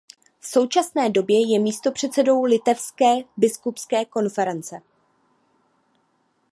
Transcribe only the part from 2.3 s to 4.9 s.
litevské biskupské konference.